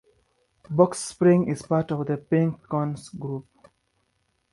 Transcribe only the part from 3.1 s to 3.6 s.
Group.